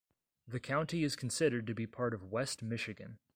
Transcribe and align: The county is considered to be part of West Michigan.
The 0.47 0.59
county 0.59 1.03
is 1.03 1.15
considered 1.15 1.67
to 1.67 1.75
be 1.75 1.85
part 1.85 2.15
of 2.15 2.23
West 2.23 2.63
Michigan. 2.63 3.19